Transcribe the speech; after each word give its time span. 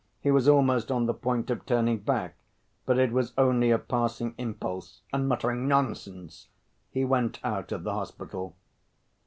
He 0.19 0.31
was 0.31 0.47
almost 0.47 0.91
on 0.91 1.05
the 1.05 1.13
point 1.13 1.51
of 1.51 1.63
turning 1.67 1.99
back, 1.99 2.33
but 2.87 2.97
it 2.97 3.11
was 3.11 3.33
only 3.37 3.69
a 3.69 3.77
passing 3.77 4.33
impulse, 4.39 5.01
and 5.13 5.29
muttering, 5.29 5.67
"Nonsense!" 5.67 6.47
he 6.89 7.05
went 7.05 7.39
out 7.45 7.71
of 7.71 7.83
the 7.83 7.93
hospital. 7.93 8.55